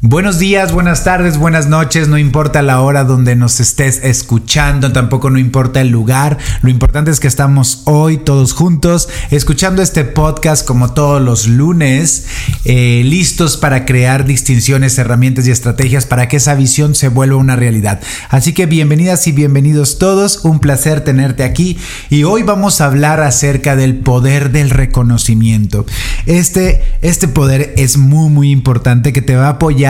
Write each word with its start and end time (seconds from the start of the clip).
Buenos 0.00 0.38
días, 0.38 0.70
buenas 0.70 1.02
tardes, 1.02 1.38
buenas 1.38 1.66
noches, 1.66 2.06
no 2.06 2.18
importa 2.18 2.62
la 2.62 2.80
hora 2.82 3.02
donde 3.02 3.34
nos 3.34 3.58
estés 3.58 4.04
escuchando, 4.04 4.92
tampoco 4.92 5.28
no 5.28 5.40
importa 5.40 5.80
el 5.80 5.88
lugar, 5.88 6.38
lo 6.62 6.70
importante 6.70 7.10
es 7.10 7.18
que 7.18 7.26
estamos 7.26 7.82
hoy 7.84 8.16
todos 8.16 8.52
juntos 8.52 9.08
escuchando 9.32 9.82
este 9.82 10.04
podcast 10.04 10.64
como 10.64 10.94
todos 10.94 11.20
los 11.20 11.48
lunes, 11.48 12.26
eh, 12.64 13.02
listos 13.04 13.56
para 13.56 13.84
crear 13.84 14.24
distinciones, 14.24 14.96
herramientas 14.98 15.48
y 15.48 15.50
estrategias 15.50 16.06
para 16.06 16.28
que 16.28 16.36
esa 16.36 16.54
visión 16.54 16.94
se 16.94 17.08
vuelva 17.08 17.34
una 17.34 17.56
realidad. 17.56 18.00
Así 18.28 18.52
que 18.52 18.66
bienvenidas 18.66 19.26
y 19.26 19.32
bienvenidos 19.32 19.98
todos, 19.98 20.44
un 20.44 20.60
placer 20.60 21.00
tenerte 21.00 21.42
aquí 21.42 21.76
y 22.08 22.22
hoy 22.22 22.44
vamos 22.44 22.80
a 22.80 22.84
hablar 22.84 23.20
acerca 23.20 23.74
del 23.74 23.96
poder 23.96 24.52
del 24.52 24.70
reconocimiento. 24.70 25.86
Este, 26.26 26.84
este 27.02 27.26
poder 27.26 27.74
es 27.76 27.96
muy 27.96 28.30
muy 28.30 28.52
importante 28.52 29.12
que 29.12 29.22
te 29.22 29.34
va 29.34 29.46
a 29.46 29.50
apoyar 29.50 29.87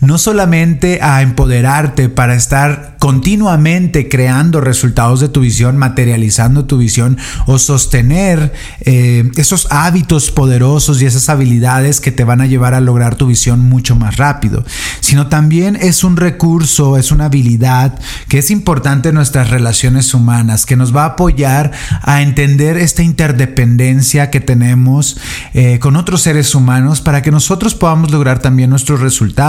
no 0.00 0.18
solamente 0.18 1.00
a 1.02 1.22
empoderarte 1.22 2.08
para 2.08 2.34
estar 2.34 2.96
continuamente 2.98 4.08
creando 4.08 4.60
resultados 4.60 5.20
de 5.20 5.30
tu 5.30 5.40
visión, 5.40 5.78
materializando 5.78 6.66
tu 6.66 6.76
visión 6.76 7.16
o 7.46 7.58
sostener 7.58 8.52
eh, 8.82 9.30
esos 9.36 9.68
hábitos 9.70 10.30
poderosos 10.30 11.00
y 11.00 11.06
esas 11.06 11.30
habilidades 11.30 12.00
que 12.00 12.12
te 12.12 12.24
van 12.24 12.42
a 12.42 12.46
llevar 12.46 12.74
a 12.74 12.80
lograr 12.80 13.14
tu 13.14 13.26
visión 13.26 13.60
mucho 13.60 13.96
más 13.96 14.18
rápido, 14.18 14.64
sino 15.00 15.28
también 15.28 15.76
es 15.76 16.04
un 16.04 16.18
recurso, 16.18 16.98
es 16.98 17.10
una 17.10 17.26
habilidad 17.26 17.98
que 18.28 18.38
es 18.38 18.50
importante 18.50 19.08
en 19.08 19.14
nuestras 19.14 19.48
relaciones 19.48 20.12
humanas, 20.12 20.66
que 20.66 20.76
nos 20.76 20.94
va 20.94 21.04
a 21.04 21.12
apoyar 21.12 21.72
a 22.02 22.20
entender 22.20 22.76
esta 22.76 23.02
interdependencia 23.02 24.30
que 24.30 24.40
tenemos 24.40 25.18
eh, 25.54 25.78
con 25.78 25.96
otros 25.96 26.20
seres 26.20 26.54
humanos 26.54 27.00
para 27.00 27.22
que 27.22 27.30
nosotros 27.30 27.74
podamos 27.74 28.10
lograr 28.10 28.40
también 28.40 28.68
nuestros 28.68 29.00
resultados 29.00 29.39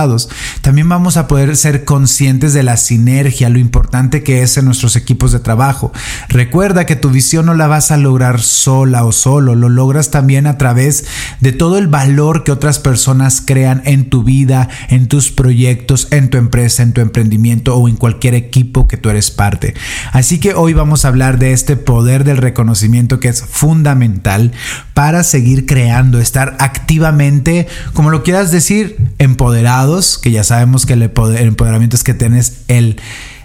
también 0.61 0.87
vamos 0.87 1.17
a 1.17 1.27
poder 1.27 1.57
ser 1.57 1.83
conscientes 1.83 2.53
de 2.53 2.63
la 2.63 2.77
sinergia, 2.77 3.49
lo 3.49 3.59
importante 3.59 4.23
que 4.23 4.41
es 4.41 4.55
en 4.55 4.65
nuestros 4.65 4.95
equipos 4.95 5.33
de 5.33 5.39
trabajo. 5.39 5.91
Recuerda 6.29 6.85
que 6.85 6.95
tu 6.95 7.09
visión 7.09 7.47
no 7.47 7.55
la 7.55 7.67
vas 7.67 7.91
a 7.91 7.97
lograr 7.97 8.39
sola 8.41 9.03
o 9.03 9.11
solo, 9.11 9.53
lo 9.55 9.67
logras 9.67 10.09
también 10.09 10.47
a 10.47 10.57
través 10.57 11.05
de 11.41 11.51
todo 11.51 11.77
el 11.77 11.87
valor 11.87 12.45
que 12.45 12.53
otras 12.53 12.79
personas 12.79 13.43
crean 13.45 13.81
en 13.85 14.09
tu 14.09 14.23
vida, 14.23 14.69
en 14.87 15.07
tus 15.07 15.29
proyectos, 15.31 16.07
en 16.11 16.29
tu 16.29 16.37
empresa, 16.37 16.83
en 16.83 16.93
tu 16.93 17.01
emprendimiento 17.01 17.75
o 17.75 17.89
en 17.89 17.97
cualquier 17.97 18.35
equipo 18.35 18.87
que 18.87 18.95
tú 18.95 19.09
eres 19.09 19.29
parte. 19.29 19.73
Así 20.13 20.39
que 20.39 20.53
hoy 20.53 20.73
vamos 20.73 21.03
a 21.03 21.09
hablar 21.09 21.37
de 21.37 21.51
este 21.51 21.75
poder 21.75 22.23
del 22.23 22.37
reconocimiento 22.37 23.19
que 23.19 23.27
es 23.27 23.43
fundamental 23.43 24.53
para 24.93 25.23
seguir 25.25 25.65
creando, 25.65 26.19
estar 26.19 26.55
activamente, 26.59 27.67
como 27.93 28.09
lo 28.09 28.23
quieras 28.23 28.51
decir, 28.51 28.95
empoderado 29.17 29.80
que 30.21 30.31
ya 30.31 30.43
sabemos 30.43 30.85
que 30.85 30.93
el, 30.93 31.01
empoderamiento 31.03 31.95
es 31.95 32.03
que 32.03 32.13
tienes 32.13 32.61
el 32.67 32.99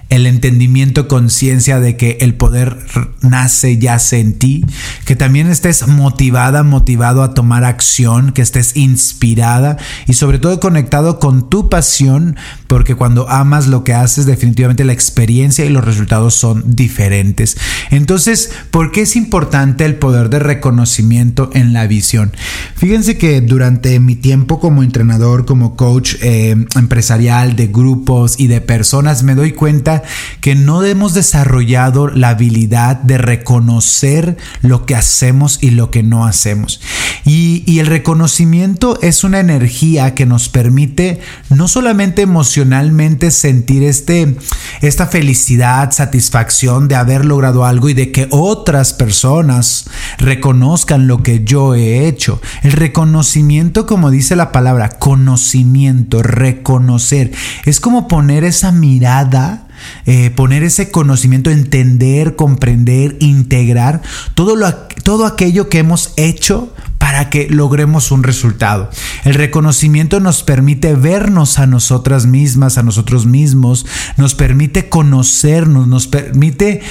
el 0.08 0.26
entendimiento, 0.26 1.08
conciencia 1.08 1.80
de 1.80 1.96
que 1.96 2.18
el 2.20 2.34
poder 2.34 2.76
nace, 3.22 3.78
yace 3.78 4.20
en 4.20 4.38
ti, 4.38 4.64
que 5.04 5.16
también 5.16 5.48
estés 5.48 5.88
motivada, 5.88 6.62
motivado 6.62 7.22
a 7.22 7.34
tomar 7.34 7.64
acción, 7.64 8.32
que 8.32 8.42
estés 8.42 8.76
inspirada 8.76 9.78
y 10.06 10.12
sobre 10.12 10.38
todo 10.38 10.60
conectado 10.60 11.18
con 11.18 11.50
tu 11.50 11.68
pasión, 11.68 12.36
porque 12.68 12.94
cuando 12.94 13.28
amas 13.28 13.66
lo 13.66 13.82
que 13.82 13.94
haces, 13.94 14.26
definitivamente 14.26 14.84
la 14.84 14.92
experiencia 14.92 15.64
y 15.64 15.70
los 15.70 15.84
resultados 15.84 16.34
son 16.34 16.76
diferentes. 16.76 17.56
Entonces, 17.90 18.50
¿por 18.70 18.92
qué 18.92 19.02
es 19.02 19.16
importante 19.16 19.84
el 19.84 19.96
poder 19.96 20.30
de 20.30 20.38
reconocimiento 20.38 21.50
en 21.52 21.72
la 21.72 21.86
visión? 21.88 22.32
Fíjense 22.76 23.18
que 23.18 23.40
durante 23.40 23.98
mi 23.98 24.14
tiempo 24.14 24.60
como 24.60 24.84
entrenador, 24.84 25.46
como 25.46 25.74
coach 25.74 26.14
eh, 26.22 26.54
empresarial 26.76 27.56
de 27.56 27.66
grupos 27.66 28.38
y 28.38 28.46
de 28.46 28.60
personas, 28.60 29.24
me 29.24 29.34
doy 29.34 29.52
cuenta 29.52 29.95
que 30.40 30.54
no 30.54 30.82
hemos 30.84 31.14
desarrollado 31.14 32.08
la 32.08 32.30
habilidad 32.30 32.96
de 32.96 33.18
reconocer 33.18 34.36
lo 34.62 34.86
que 34.86 34.94
hacemos 34.94 35.58
y 35.60 35.70
lo 35.70 35.90
que 35.90 36.02
no 36.02 36.26
hacemos. 36.26 36.80
Y, 37.24 37.64
y 37.66 37.80
el 37.80 37.86
reconocimiento 37.86 38.98
es 39.02 39.24
una 39.24 39.40
energía 39.40 40.14
que 40.14 40.26
nos 40.26 40.48
permite 40.48 41.20
no 41.50 41.68
solamente 41.68 42.22
emocionalmente 42.22 43.30
sentir 43.30 43.82
este, 43.82 44.36
esta 44.82 45.06
felicidad, 45.06 45.90
satisfacción 45.92 46.88
de 46.88 46.96
haber 46.96 47.24
logrado 47.24 47.64
algo 47.64 47.88
y 47.88 47.94
de 47.94 48.12
que 48.12 48.28
otras 48.30 48.92
personas 48.92 49.88
reconozcan 50.18 51.06
lo 51.06 51.22
que 51.22 51.44
yo 51.44 51.74
he 51.74 52.06
hecho. 52.06 52.40
El 52.62 52.72
reconocimiento, 52.72 53.86
como 53.86 54.10
dice 54.10 54.36
la 54.36 54.52
palabra, 54.52 54.90
conocimiento, 54.90 56.22
reconocer, 56.22 57.32
es 57.64 57.80
como 57.80 58.08
poner 58.08 58.44
esa 58.44 58.72
mirada 58.72 59.66
eh, 60.06 60.30
poner 60.30 60.62
ese 60.62 60.91
conocimiento, 60.91 61.50
entender, 61.50 62.36
comprender, 62.36 63.16
integrar 63.20 64.02
todo, 64.34 64.56
lo, 64.56 64.72
todo 65.02 65.26
aquello 65.26 65.69
que 65.69 65.78
hemos 65.78 66.12
hecho 66.16 66.72
para 66.98 67.30
que 67.30 67.48
logremos 67.48 68.10
un 68.10 68.24
resultado. 68.24 68.91
El 69.24 69.34
reconocimiento 69.34 70.19
nos 70.19 70.42
permite 70.42 70.94
vernos 70.94 71.58
a 71.58 71.66
nosotras 71.66 72.26
mismas, 72.26 72.78
a 72.78 72.82
nosotros 72.82 73.26
mismos, 73.26 73.86
nos 74.16 74.34
permite 74.34 74.88
conocernos, 74.88 75.86
nos 75.86 76.08
permite 76.08 76.82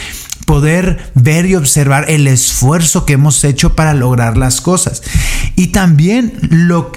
poder 0.45 1.11
ver 1.15 1.45
y 1.45 1.55
observar 1.55 2.09
el 2.09 2.27
esfuerzo 2.27 3.05
que 3.05 3.13
hemos 3.13 3.43
hecho 3.43 3.75
para 3.75 3.93
lograr 3.93 4.37
las 4.37 4.61
cosas. 4.61 5.01
Y 5.55 5.67
también 5.67 6.33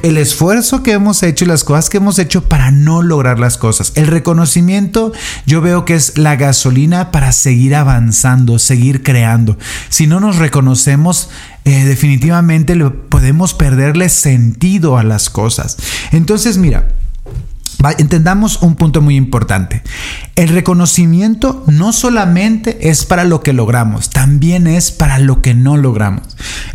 el 0.02 0.16
esfuerzo 0.16 0.82
que 0.82 0.92
hemos 0.92 1.22
hecho 1.22 1.44
y 1.44 1.48
las 1.48 1.64
cosas 1.64 1.90
que 1.90 1.96
hemos 1.96 2.18
hecho 2.18 2.44
para 2.44 2.70
no 2.70 3.02
lograr 3.02 3.38
las 3.38 3.58
cosas. 3.58 3.92
El 3.94 4.06
reconocimiento 4.06 5.12
yo 5.46 5.60
veo 5.60 5.84
que 5.84 5.94
es 5.94 6.18
la 6.18 6.36
gasolina 6.36 7.10
para 7.10 7.32
seguir 7.32 7.74
avanzando, 7.74 8.58
seguir 8.58 9.02
creando. 9.02 9.58
Si 9.88 10.06
no 10.06 10.20
nos 10.20 10.36
reconocemos, 10.36 11.30
eh, 11.64 11.84
definitivamente 11.84 12.76
podemos 13.08 13.54
perderle 13.54 14.08
sentido 14.08 14.98
a 14.98 15.04
las 15.04 15.30
cosas. 15.30 15.76
Entonces, 16.12 16.58
mira, 16.58 16.88
entendamos 17.98 18.62
un 18.62 18.74
punto 18.74 19.00
muy 19.00 19.16
importante. 19.16 19.82
El 20.38 20.50
reconocimiento 20.50 21.64
no 21.66 21.92
solamente 21.92 22.90
es 22.90 23.04
para 23.04 23.24
lo 23.24 23.42
que 23.42 23.52
logramos, 23.52 24.08
también 24.08 24.68
es 24.68 24.92
para 24.92 25.18
lo 25.18 25.42
que 25.42 25.52
no 25.52 25.76
logramos. 25.76 26.22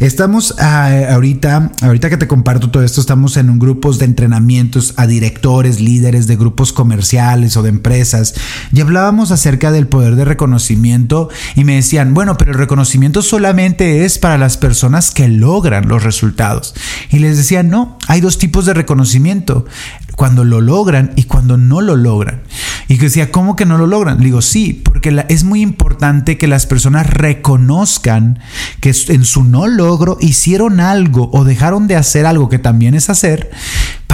Estamos 0.02 0.56
ah, 0.60 0.92
ahorita, 1.12 1.72
ahorita 1.82 2.10
que 2.10 2.18
te 2.18 2.28
comparto 2.28 2.72
todo 2.72 2.84
esto, 2.84 3.00
estamos 3.00 3.38
en 3.38 3.50
un 3.50 3.60
grupos 3.60 4.00
de 4.00 4.06
entrenamientos 4.06 4.94
a 4.98 5.08
directores, 5.08 5.80
líderes 5.80 6.28
de 6.28 6.36
grupos 6.36 6.74
comerciales 6.74 7.56
o 7.56 7.64
de 7.64 7.70
empresas 7.70 8.34
y 8.74 8.82
hablábamos 8.82 9.32
acerca 9.32 9.72
del 9.72 9.88
poder 9.88 10.18
de 10.18 10.26
reconocimiento 10.26 11.30
y 11.56 11.64
me 11.64 11.76
decían, 11.76 12.14
bueno, 12.14 12.36
pero 12.38 12.52
el 12.52 12.58
reconocimiento 12.58 13.22
solamente 13.22 14.04
es 14.04 14.20
para 14.20 14.38
las 14.38 14.58
personas 14.58 15.12
que 15.12 15.30
logran 15.30 15.88
los 15.88 16.04
resultados. 16.04 16.76
Y 17.12 17.20
les 17.20 17.38
decía, 17.38 17.64
no, 17.64 17.98
hay 18.10 18.20
dos 18.20 18.38
tipos 18.38 18.66
de 18.66 18.74
reconocimiento 18.74 19.66
cuando 20.18 20.44
lo 20.44 20.60
logran 20.60 21.14
y 21.16 21.24
cuando 21.24 21.58
no 21.58 21.80
lo 21.80 21.96
logran. 21.96 22.42
Y 22.88 22.98
que 22.98 23.06
decía, 23.06 23.32
¿cómo 23.32 23.53
que 23.56 23.66
no 23.66 23.78
lo 23.78 23.88
logran? 23.88 24.20
digo, 24.20 24.42
sí, 24.42 24.82
porque 24.84 25.26
es 25.30 25.44
muy 25.44 25.62
importante 25.62 26.38
que 26.38 26.48
las 26.48 26.66
personas 26.66 27.10
reconozcan 27.10 28.40
que 28.80 28.94
en 29.10 29.26
su 29.26 29.44
no 29.44 29.68
logro 29.68 30.18
hicieron 30.20 30.80
algo 30.80 31.30
o 31.34 31.44
dejaron 31.44 31.88
de 31.88 31.96
hacer 31.96 32.26
algo 32.26 32.50
que 32.50 32.60
también 32.60 32.96
es 32.96 33.10
hacer 33.10 33.52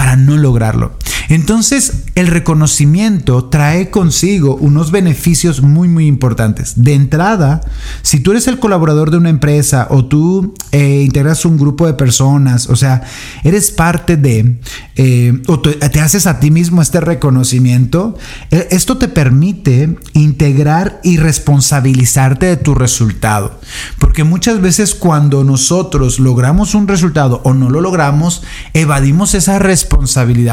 para 0.00 0.16
no 0.16 0.38
lograrlo. 0.38 0.92
Entonces, 1.28 2.04
el 2.14 2.26
reconocimiento 2.26 3.44
trae 3.50 3.90
consigo 3.90 4.56
unos 4.56 4.90
beneficios 4.90 5.60
muy, 5.60 5.88
muy 5.88 6.06
importantes. 6.06 6.82
De 6.82 6.94
entrada, 6.94 7.60
si 8.00 8.20
tú 8.20 8.30
eres 8.30 8.48
el 8.48 8.58
colaborador 8.58 9.10
de 9.10 9.18
una 9.18 9.28
empresa 9.28 9.88
o 9.90 10.06
tú 10.06 10.54
eh, 10.72 11.02
integras 11.04 11.44
un 11.44 11.58
grupo 11.58 11.86
de 11.86 11.92
personas, 11.92 12.70
o 12.70 12.76
sea, 12.76 13.02
eres 13.44 13.70
parte 13.70 14.16
de, 14.16 14.58
eh, 14.96 15.42
o 15.48 15.60
te 15.60 16.00
haces 16.00 16.26
a 16.26 16.40
ti 16.40 16.50
mismo 16.50 16.80
este 16.80 17.02
reconocimiento, 17.02 18.16
e, 18.50 18.68
esto 18.70 18.96
te 18.96 19.08
permite 19.08 19.98
integrar 20.14 20.98
y 21.04 21.18
responsabilizarte 21.18 22.46
de 22.46 22.56
tu 22.56 22.74
resultado. 22.74 23.60
Porque 23.98 24.24
muchas 24.24 24.62
veces 24.62 24.94
cuando 24.94 25.44
nosotros 25.44 26.18
logramos 26.20 26.74
un 26.74 26.88
resultado 26.88 27.42
o 27.44 27.52
no 27.52 27.68
lo 27.68 27.82
logramos, 27.82 28.42
evadimos 28.72 29.34
esa 29.34 29.58
responsabilidad 29.58 29.89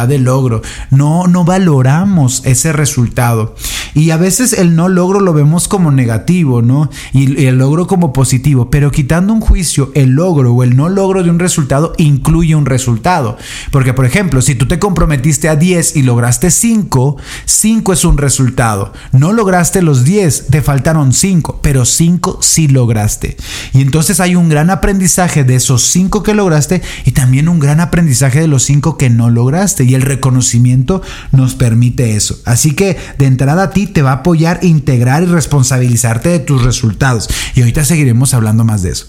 del 0.07 0.24
logro. 0.24 0.62
No, 0.92 1.28
no 1.28 1.45
valoramos 1.45 2.42
ese 2.45 2.74
resultado. 2.74 3.56
Y 3.94 4.12
a 4.12 4.18
veces 4.18 4.54
el 4.54 4.75
no 4.75 4.89
logro 4.89 5.19
lo 5.19 5.34
vemos 5.34 5.68
como 5.68 5.92
negativo, 5.92 6.62
¿no? 6.62 6.89
Y 7.13 7.45
el 7.45 7.57
logro 7.57 7.88
como 7.88 8.13
positivo. 8.13 8.69
Pero 8.69 8.92
quitando 8.92 9.34
un 9.34 9.42
juicio, 9.42 9.92
el 9.95 10.12
logro 10.12 10.54
o 10.54 10.63
el 10.63 10.75
no 10.75 10.89
logro 10.89 11.24
de 11.24 11.30
un 11.30 11.39
resultado 11.39 11.94
incluye 11.98 12.56
un 12.56 12.66
resultado. 12.66 13.38
Porque, 13.72 13.94
por 13.94 14.06
ejemplo, 14.06 14.42
si 14.42 14.54
tú 14.54 14.68
te 14.68 14.80
comprometiste 14.80 15.50
a 15.50 15.56
10 15.56 15.95
y 15.95 16.04
lograste 16.04 16.51
5, 16.51 17.18
5 17.45 17.94
es 17.94 18.06
un 18.06 18.18
resultado. 18.18 18.94
No 19.13 19.31
lograste 19.33 19.81
los 19.81 20.04
10, 20.04 20.48
te 20.48 20.62
faltaron 20.62 21.13
5, 21.13 21.60
pero 21.63 21.86
5 21.86 22.40
sí 22.42 22.68
lograste. 22.68 23.38
Y 23.74 23.81
entonces 23.81 24.19
hay 24.19 24.36
un 24.36 24.50
gran 24.50 24.69
aprendizaje 24.69 25.44
de 25.44 25.56
esos 25.56 25.83
5 25.83 26.22
que 26.22 26.33
lograste 26.33 26.81
y 27.06 27.13
también 27.13 27.50
un 27.50 27.60
gran 27.60 27.80
aprendizaje 27.80 28.42
de 28.42 28.48
los 28.48 28.63
5 28.63 28.98
que 28.98 29.10
lograste. 29.30 29.84
Y 29.84 29.96
el 29.96 30.02
reconocimiento 30.02 31.02
nos 31.31 31.56
permite 31.56 32.16
eso. 32.16 32.40
Así 32.46 32.74
que 32.74 32.98
de 33.18 33.25
entrada 33.25 33.64
a 33.64 33.69
ti 33.72 33.88
te 33.88 34.02
va 34.02 34.12
a 34.12 34.16
apoyar 34.16 34.60
integrar 34.62 35.24
y 35.24 35.28
responsabilizarte 35.28 36.30
de 36.30 36.40
tus 36.40 36.64
resultados. 36.64 37.30
Y 37.56 37.62
ahorita 37.62 37.84
seguiremos 37.86 38.34
hablando 38.34 38.64
más 38.64 38.84
de 38.84 38.92
eso. 38.92 39.06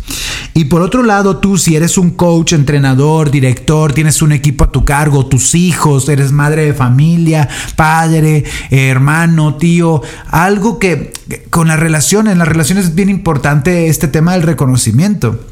Y 0.54 0.66
por 0.66 0.82
otro 0.82 1.02
lado, 1.02 1.38
tú 1.38 1.58
si 1.58 1.76
eres 1.76 1.98
un 1.98 2.10
coach, 2.10 2.52
entrenador, 2.52 3.30
director, 3.30 3.92
tienes 3.92 4.22
un 4.22 4.32
equipo 4.32 4.64
a 4.64 4.72
tu 4.72 4.84
cargo, 4.84 5.26
tus 5.26 5.54
hijos, 5.54 6.08
eres 6.08 6.32
madre 6.32 6.64
de 6.64 6.74
familia, 6.74 7.48
padre, 7.76 8.44
hermano, 8.70 9.56
tío, 9.56 10.02
algo 10.30 10.78
que 10.78 11.12
con 11.50 11.68
las 11.68 11.78
relaciones, 11.78 12.36
las 12.36 12.48
relaciones 12.48 12.86
es 12.86 12.94
bien 12.94 13.08
importante 13.08 13.88
este 13.88 14.08
tema 14.08 14.32
del 14.32 14.42
reconocimiento. 14.42 15.44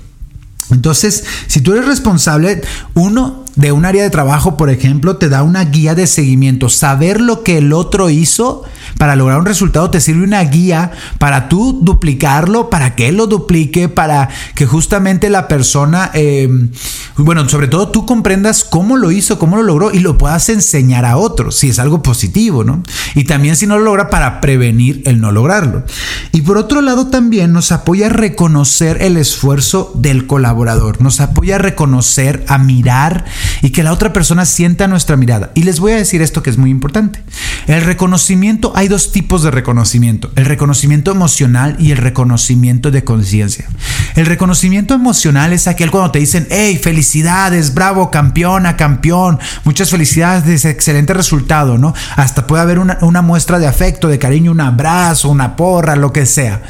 Entonces, 0.70 1.24
si 1.46 1.60
tú 1.60 1.72
eres 1.72 1.86
responsable, 1.86 2.60
uno 2.94 3.44
de 3.56 3.72
un 3.72 3.86
área 3.86 4.02
de 4.02 4.10
trabajo, 4.10 4.56
por 4.56 4.70
ejemplo, 4.70 5.16
te 5.16 5.28
da 5.28 5.42
una 5.42 5.64
guía 5.64 5.94
de 5.94 6.06
seguimiento. 6.06 6.68
Saber 6.68 7.20
lo 7.20 7.42
que 7.42 7.58
el 7.58 7.72
otro 7.72 8.10
hizo 8.10 8.64
para 8.98 9.16
lograr 9.16 9.40
un 9.40 9.46
resultado 9.46 9.90
te 9.90 10.00
sirve 10.00 10.24
una 10.24 10.42
guía 10.44 10.92
para 11.18 11.48
tú 11.48 11.80
duplicarlo, 11.82 12.70
para 12.70 12.94
que 12.94 13.08
él 13.08 13.16
lo 13.16 13.26
duplique, 13.26 13.88
para 13.88 14.28
que 14.54 14.66
justamente 14.66 15.30
la 15.30 15.48
persona, 15.48 16.10
em, 16.14 16.70
bueno, 17.16 17.48
sobre 17.48 17.68
todo 17.68 17.88
tú 17.88 18.06
comprendas 18.06 18.62
cómo 18.62 18.96
lo 18.96 19.10
hizo, 19.10 19.38
cómo 19.38 19.56
lo 19.56 19.62
logró 19.62 19.92
y 19.92 20.00
lo 20.00 20.18
puedas 20.18 20.48
enseñar 20.48 21.04
a 21.04 21.16
otros, 21.16 21.56
si 21.56 21.70
es 21.70 21.78
algo 21.78 22.02
positivo, 22.02 22.62
¿no? 22.62 22.82
Y 23.14 23.24
también 23.24 23.56
si 23.56 23.66
no 23.66 23.78
lo 23.78 23.84
logra, 23.84 24.10
para 24.10 24.40
prevenir 24.40 25.02
el 25.06 25.20
no 25.20 25.32
lograrlo. 25.32 25.84
Y 26.32 26.42
por 26.42 26.58
otro 26.58 26.82
lado, 26.82 27.08
también 27.08 27.52
nos 27.52 27.72
apoya 27.72 28.06
a 28.06 28.10
reconocer 28.10 28.98
el 29.00 29.16
esfuerzo 29.16 29.92
del 29.94 30.26
colaborador, 30.26 31.00
nos 31.00 31.20
apoya 31.20 31.56
a 31.56 31.58
reconocer, 31.58 32.44
a 32.48 32.58
mirar 32.58 33.24
y 33.62 33.70
que 33.70 33.82
la 33.82 33.92
otra 33.92 34.12
persona 34.12 34.44
sienta 34.44 34.88
nuestra 34.88 35.16
mirada. 35.16 35.50
Y 35.54 35.62
les 35.62 35.80
voy 35.80 35.92
a 35.92 35.96
decir 35.96 36.22
esto 36.22 36.42
que 36.42 36.50
es 36.50 36.58
muy 36.58 36.70
importante. 36.70 37.22
El 37.66 37.82
reconocimiento, 37.82 38.72
hay 38.76 38.88
dos 38.88 39.12
tipos 39.12 39.42
de 39.42 39.50
reconocimiento, 39.50 40.30
el 40.36 40.44
reconocimiento 40.44 41.10
emocional 41.10 41.76
y 41.78 41.90
el 41.90 41.98
reconocimiento 41.98 42.90
de 42.90 43.04
conciencia. 43.04 43.66
El 44.14 44.26
reconocimiento 44.26 44.94
emocional 44.94 45.52
es 45.52 45.66
aquel 45.66 45.90
cuando 45.90 46.12
te 46.12 46.18
dicen, 46.18 46.46
hey, 46.50 46.78
felicidades, 46.82 47.74
bravo, 47.74 48.10
campeona, 48.10 48.76
campeón, 48.76 49.38
muchas 49.64 49.90
felicidades, 49.90 50.64
excelente 50.64 51.12
resultado, 51.12 51.76
¿no? 51.76 51.94
Hasta 52.16 52.46
puede 52.46 52.62
haber 52.62 52.78
una, 52.78 52.98
una 53.00 53.22
muestra 53.22 53.58
de 53.58 53.66
afecto, 53.66 54.08
de 54.08 54.18
cariño, 54.18 54.52
un 54.52 54.60
abrazo, 54.60 55.28
una 55.28 55.56
porra, 55.56 55.96
lo 55.96 56.12
que 56.12 56.26
sea. 56.26 56.62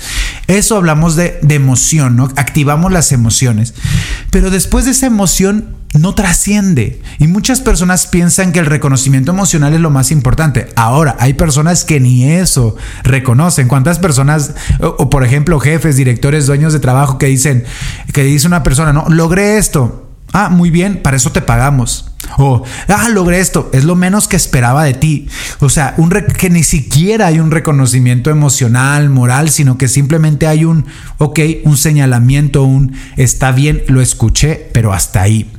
Eso 0.46 0.76
hablamos 0.76 1.17
de, 1.17 1.38
de 1.43 1.55
emoción, 1.56 2.17
¿no? 2.17 2.31
Activamos 2.37 2.93
las 2.93 3.12
emociones. 3.12 3.75
Pero 4.31 4.50
después 4.50 4.84
de 4.84 4.93
esa 4.93 5.06
emoción 5.06 5.76
no 5.98 6.14
trasciende. 6.14 7.00
Y 7.19 7.26
muchas 7.26 7.60
personas 7.60 8.06
piensan 8.06 8.52
que 8.52 8.58
el 8.58 8.66
reconocimiento 8.66 9.32
emocional 9.32 9.75
es 9.75 9.81
lo 9.81 9.90
más 9.90 10.10
importante. 10.10 10.69
Ahora, 10.76 11.16
hay 11.19 11.34
personas 11.34 11.84
que 11.84 12.00
ni 12.00 12.31
eso 12.31 12.76
reconocen. 13.02 13.69
¿Cuántas 13.69 13.98
personas, 13.98 14.54
o, 14.81 15.10
por 15.10 15.25
ejemplo, 15.25 15.60
jefes, 15.60 15.96
directores, 15.96 16.46
dueños 16.46 16.72
de 16.72 16.81
trabajo 16.81 17.19
que 17.19 17.26
dicen, 17.26 17.64
que 18.12 18.25
dice 18.25 18.46
una 18.46 18.62
persona, 18.62 18.93
no, 18.93 19.06
logré 19.08 19.58
esto. 19.58 20.02
Ah, 20.32 20.48
muy 20.50 20.70
bien, 20.70 21.00
para 21.02 21.16
eso 21.16 21.31
te 21.31 21.40
pagamos. 21.40 22.12
O, 22.37 22.64
ah, 22.88 23.08
logré 23.08 23.38
esto, 23.40 23.70
es 23.72 23.84
lo 23.84 23.94
menos 23.94 24.28
que 24.28 24.37
esperaba 24.37 24.84
de 24.84 24.94
ti. 24.94 25.28
O 25.60 25.69
sea, 25.69 25.94
un 25.96 26.10
que 26.10 26.50
ni 26.50 26.62
siquiera 26.62 27.28
hay 27.28 27.38
un 27.38 27.50
reconocimiento 27.50 28.31
emocional, 28.31 29.08
moral, 29.08 29.50
sino 29.50 29.78
que 29.78 29.88
simplemente 29.88 30.46
hay 30.46 30.64
un, 30.64 30.87
ok, 31.19 31.40
un 31.64 31.76
señalamiento, 31.76 32.64
un, 32.64 32.94
está 33.16 33.52
bien, 33.52 33.82
lo 33.88 34.00
escuché, 34.00 34.69
pero 34.72 34.92
hasta 34.92 35.22
ahí. 35.22 35.50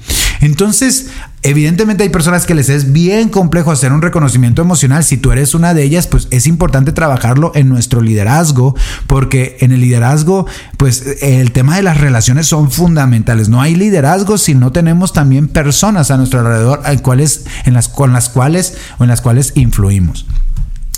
Entonces, 0.41 1.07
Evidentemente 1.43 2.03
hay 2.03 2.09
personas 2.09 2.45
que 2.45 2.55
les 2.55 2.67
es 2.67 2.91
bien 2.91 3.29
complejo 3.29 3.71
hacer 3.71 3.93
un 3.93 4.01
reconocimiento 4.01 4.61
emocional. 4.61 5.05
Si 5.05 5.15
tú 5.15 5.31
eres 5.31 5.53
una 5.53 5.73
de 5.73 5.83
ellas, 5.83 6.05
pues 6.05 6.27
es 6.31 6.45
importante 6.45 6.91
trabajarlo 6.91 7.51
en 7.55 7.69
nuestro 7.69 8.01
liderazgo, 8.01 8.75
porque 9.05 9.55
en 9.61 9.71
el 9.71 9.79
liderazgo, 9.79 10.47
pues 10.75 11.05
el 11.21 11.51
tema 11.51 11.77
de 11.77 11.83
las 11.83 12.01
relaciones 12.01 12.47
son 12.47 12.71
fundamentales. 12.71 13.49
No 13.49 13.61
hay 13.61 13.75
liderazgo 13.75 14.37
si 14.37 14.55
no 14.55 14.73
tenemos 14.73 15.13
también 15.13 15.47
personas 15.47 16.11
a 16.11 16.17
nuestro 16.17 16.39
alrededor 16.39 16.81
en 16.85 17.73
las, 17.73 17.87
con 17.87 18.11
las 18.11 18.27
cuales 18.27 18.73
o 18.97 19.03
en 19.03 19.09
las 19.09 19.21
cuales 19.21 19.53
influimos. 19.55 20.25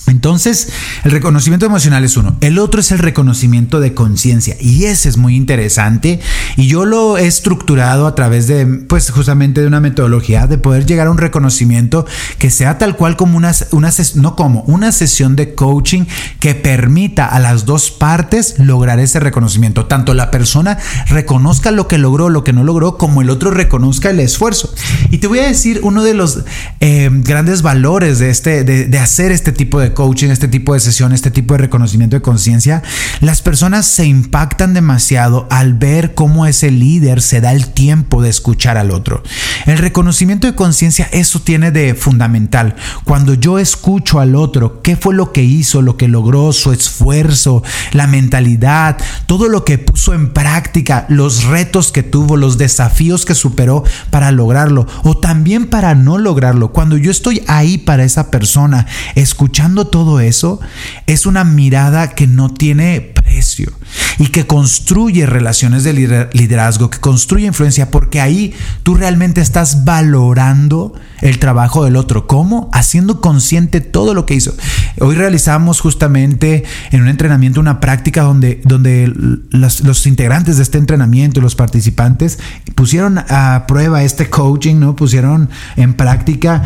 Entonces, 0.09 0.69
el 1.03 1.11
reconocimiento 1.11 1.65
emocional 1.65 2.03
es 2.03 2.17
uno. 2.17 2.35
El 2.41 2.59
otro 2.59 2.81
es 2.81 2.91
el 2.91 2.99
reconocimiento 2.99 3.79
de 3.79 3.93
conciencia. 3.93 4.55
Y 4.59 4.85
ese 4.85 5.09
es 5.09 5.17
muy 5.17 5.35
interesante. 5.35 6.19
Y 6.57 6.67
yo 6.67 6.85
lo 6.85 7.17
he 7.17 7.27
estructurado 7.27 8.07
a 8.07 8.15
través 8.15 8.47
de, 8.47 8.65
pues 8.65 9.09
justamente 9.11 9.61
de 9.61 9.67
una 9.67 9.79
metodología 9.79 10.47
de 10.47 10.57
poder 10.57 10.85
llegar 10.85 11.07
a 11.07 11.11
un 11.11 11.17
reconocimiento 11.17 12.05
que 12.37 12.49
sea 12.49 12.77
tal 12.77 12.95
cual 12.95 13.15
como 13.15 13.37
una, 13.37 13.53
una 13.71 13.91
no 14.15 14.35
como, 14.35 14.61
una 14.63 14.91
sesión 14.91 15.35
de 15.35 15.55
coaching 15.55 16.05
que 16.39 16.55
permita 16.55 17.25
a 17.25 17.39
las 17.39 17.65
dos 17.65 17.91
partes 17.91 18.55
lograr 18.59 18.99
ese 18.99 19.19
reconocimiento. 19.19 19.85
Tanto 19.85 20.13
la 20.13 20.31
persona 20.31 20.77
reconozca 21.07 21.71
lo 21.71 21.87
que 21.87 21.97
logró, 21.97 22.29
lo 22.29 22.43
que 22.43 22.53
no 22.53 22.63
logró, 22.63 22.97
como 22.97 23.21
el 23.21 23.29
otro 23.29 23.51
reconozca 23.51 24.09
el 24.09 24.19
esfuerzo. 24.19 24.73
Y 25.11 25.19
te 25.19 25.27
voy 25.27 25.39
a 25.39 25.47
decir 25.47 25.79
uno 25.83 26.03
de 26.03 26.13
los 26.13 26.39
eh, 26.79 27.09
grandes 27.11 27.61
valores 27.61 28.19
de, 28.19 28.29
este, 28.29 28.63
de, 28.63 28.85
de 28.85 28.99
hacer 28.99 29.31
este 29.31 29.51
tipo 29.51 29.79
de 29.79 29.93
coaching, 29.99 30.29
este 30.29 30.47
tipo 30.47 30.73
de 30.73 30.79
sesión, 30.79 31.11
este 31.11 31.29
tipo 31.29 31.55
de 31.55 31.57
reconocimiento 31.57 32.15
de 32.15 32.21
conciencia, 32.21 32.81
las 33.19 33.41
personas 33.41 33.85
se 33.85 34.05
impactan 34.05 34.73
demasiado 34.73 35.45
al 35.51 35.73
ver 35.73 36.13
cómo 36.13 36.45
ese 36.45 36.71
líder 36.71 37.21
se 37.21 37.41
da 37.41 37.51
el 37.51 37.67
tiempo 37.67 38.21
de 38.21 38.29
escuchar 38.29 38.77
al 38.77 38.91
otro. 38.91 39.23
El 39.65 39.77
reconocimiento 39.77 40.47
de 40.47 40.55
conciencia, 40.55 41.09
eso 41.11 41.41
tiene 41.41 41.71
de 41.71 41.95
fundamental. 41.95 42.77
Cuando 43.03 43.33
yo 43.33 43.59
escucho 43.59 44.21
al 44.21 44.35
otro, 44.35 44.81
qué 44.81 44.95
fue 44.95 45.13
lo 45.13 45.33
que 45.33 45.43
hizo, 45.43 45.81
lo 45.81 45.97
que 45.97 46.07
logró, 46.07 46.53
su 46.53 46.71
esfuerzo, 46.71 47.61
la 47.91 48.07
mentalidad, 48.07 48.95
todo 49.25 49.49
lo 49.49 49.65
que 49.65 49.79
puso 49.79 50.13
en 50.13 50.31
práctica, 50.31 51.07
los 51.09 51.43
retos 51.43 51.91
que 51.91 52.03
tuvo, 52.03 52.37
los 52.37 52.57
desafíos 52.57 53.25
que 53.25 53.35
superó 53.35 53.83
para 54.11 54.31
lograrlo 54.31 54.87
o 55.03 55.17
también 55.17 55.65
para 55.67 55.93
no 55.93 56.17
lograrlo. 56.17 56.71
Cuando 56.71 56.95
yo 56.95 57.11
estoy 57.11 57.43
ahí 57.47 57.77
para 57.77 58.05
esa 58.05 58.31
persona, 58.31 58.87
escuchando 59.15 59.88
todo 59.89 60.19
eso, 60.19 60.59
es 61.07 61.25
una 61.25 61.43
mirada 61.43 62.09
que 62.11 62.27
no 62.27 62.53
tiene 62.53 63.01
precio 63.01 63.71
y 64.17 64.27
que 64.27 64.45
construye 64.45 65.25
relaciones 65.25 65.83
de 65.83 66.29
liderazgo, 66.33 66.89
que 66.89 66.99
construye 66.99 67.45
influencia, 67.45 67.91
porque 67.91 68.21
ahí 68.21 68.53
tú 68.83 68.95
realmente 68.95 69.41
estás 69.41 69.85
valorando 69.85 70.93
el 71.21 71.39
trabajo 71.39 71.83
del 71.83 71.95
otro. 71.95 72.27
¿Cómo? 72.27 72.69
Haciendo 72.73 73.21
consciente 73.21 73.81
todo 73.81 74.13
lo 74.13 74.25
que 74.25 74.35
hizo. 74.35 74.53
Hoy 74.99 75.15
realizamos 75.15 75.79
justamente 75.79 76.63
en 76.91 77.01
un 77.01 77.07
entrenamiento 77.07 77.59
una 77.59 77.79
práctica 77.79 78.23
donde, 78.23 78.61
donde 78.63 79.11
los, 79.49 80.05
integrantes 80.05 80.57
de 80.57 80.63
este 80.63 80.77
entrenamiento, 80.77 81.41
los 81.41 81.55
participantes, 81.55 82.39
pusieron 82.75 83.19
a 83.29 83.65
prueba 83.67 84.03
este 84.03 84.29
coaching, 84.29 84.79
¿no? 84.79 84.95
Pusieron 84.95 85.49
en 85.75 85.93
práctica 85.93 86.63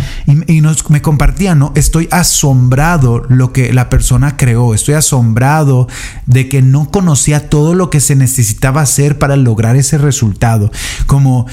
y, 0.48 0.62
nos, 0.62 0.90
me 0.90 1.02
compartían, 1.02 1.60
¿no? 1.60 1.72
Estoy 1.76 2.08
asombrado 2.12 3.13
lo 3.30 3.54
que 3.54 3.74
la 3.74 3.90
persona 3.90 4.38
creó, 4.38 4.74
estoy 4.74 4.96
asombrado 4.96 5.88
de 6.26 6.50
que 6.50 6.62
no 6.62 6.90
conocía 6.90 7.50
todo 7.50 7.76
lo 7.76 7.90
que 7.90 8.00
se 8.00 8.16
necesitaba 8.16 8.82
hacer 8.82 9.18
para 9.18 9.36
lograr 9.36 9.76
ese 9.76 9.98
resultado. 9.98 10.72
Como 11.06 11.48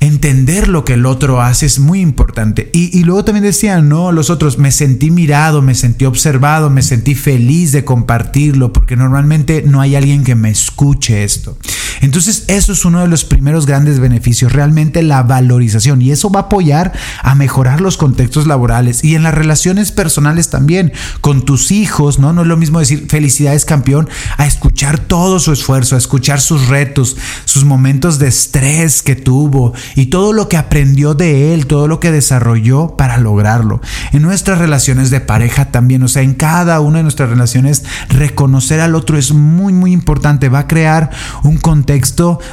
entender 0.00 0.68
lo 0.68 0.84
que 0.84 0.94
el 0.94 1.06
otro 1.06 1.42
hace 1.42 1.66
es 1.66 1.78
muy 1.78 2.00
importante. 2.00 2.70
Y, 2.72 3.02
luego 3.04 3.24
también 3.24 3.44
decían, 3.44 3.88
no, 3.88 4.12
los 4.12 4.30
otros, 4.30 4.58
me 4.58 4.70
sentí 4.70 5.10
mirado, 5.10 5.62
me 5.62 5.74
sentí 5.74 6.04
observado, 6.04 6.70
me 6.70 6.82
sentí 6.82 7.14
feliz 7.14 7.72
de 7.72 7.84
compartirlo, 7.84 8.72
porque 8.72 8.96
normalmente 8.96 9.62
no 9.66 9.80
hay 9.80 9.96
alguien 9.96 10.24
que 10.24 10.34
me 10.34 10.50
escuche 10.50 11.24
esto. 11.24 11.58
Entonces, 12.00 12.44
eso 12.48 12.72
es 12.72 12.84
uno 12.84 13.00
de 13.00 13.08
los 13.08 13.24
primeros 13.24 13.66
grandes 13.66 13.98
beneficios, 13.98 14.52
realmente 14.52 15.02
la 15.02 15.22
valorización. 15.22 16.02
Y 16.02 16.10
eso 16.10 16.30
va 16.30 16.40
a 16.40 16.42
apoyar 16.44 16.92
a 17.22 17.34
mejorar 17.34 17.80
los 17.80 17.96
contextos 17.96 18.46
laborales 18.46 19.02
y 19.04 19.14
en 19.14 19.22
las 19.22 19.34
relaciones 19.34 19.92
personales 19.92 20.50
también, 20.50 20.92
con 21.20 21.44
tus 21.44 21.70
hijos, 21.70 22.18
¿no? 22.18 22.32
No 22.32 22.42
es 22.42 22.48
lo 22.48 22.56
mismo 22.56 22.78
decir 22.78 23.06
felicidades 23.08 23.64
campeón, 23.64 24.08
a 24.36 24.46
escuchar 24.46 24.98
todo 24.98 25.40
su 25.40 25.52
esfuerzo, 25.52 25.94
a 25.94 25.98
escuchar 25.98 26.40
sus 26.40 26.68
retos, 26.68 27.16
sus 27.44 27.64
momentos 27.64 28.18
de 28.18 28.28
estrés 28.28 29.02
que 29.02 29.16
tuvo 29.16 29.72
y 29.96 30.06
todo 30.06 30.32
lo 30.32 30.48
que 30.48 30.56
aprendió 30.56 31.14
de 31.14 31.54
él, 31.54 31.66
todo 31.66 31.88
lo 31.88 32.00
que 32.00 32.12
desarrolló 32.12 32.96
para 32.96 33.18
lograrlo. 33.18 33.80
En 34.12 34.22
nuestras 34.22 34.58
relaciones 34.58 35.10
de 35.10 35.20
pareja 35.20 35.70
también, 35.70 36.02
o 36.02 36.08
sea, 36.08 36.22
en 36.22 36.34
cada 36.34 36.80
una 36.80 36.98
de 36.98 37.02
nuestras 37.02 37.30
relaciones, 37.30 37.84
reconocer 38.08 38.80
al 38.80 38.94
otro 38.94 39.18
es 39.18 39.32
muy, 39.32 39.72
muy 39.72 39.92
importante. 39.92 40.48
Va 40.48 40.60
a 40.60 40.68
crear 40.68 41.10
un 41.42 41.56
contexto 41.56 41.87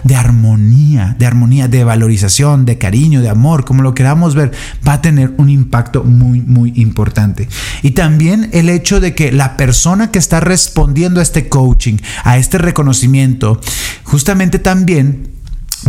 de 0.03 0.15
armonía, 0.15 1.15
de 1.19 1.25
armonía, 1.25 1.67
de 1.67 1.83
valorización, 1.83 2.65
de 2.65 2.77
cariño, 2.77 3.21
de 3.21 3.27
amor, 3.27 3.65
como 3.65 3.83
lo 3.83 3.93
queramos 3.93 4.33
ver, 4.33 4.51
va 4.87 4.93
a 4.93 5.01
tener 5.01 5.33
un 5.37 5.49
impacto 5.49 6.03
muy, 6.05 6.41
muy 6.41 6.71
importante. 6.75 7.49
Y 7.81 7.91
también 7.91 8.49
el 8.53 8.69
hecho 8.69 9.01
de 9.01 9.13
que 9.13 9.33
la 9.33 9.57
persona 9.57 10.09
que 10.09 10.19
está 10.19 10.39
respondiendo 10.39 11.19
a 11.19 11.23
este 11.23 11.49
coaching, 11.49 11.97
a 12.23 12.37
este 12.37 12.57
reconocimiento, 12.57 13.59
justamente 14.03 14.57
también 14.57 15.34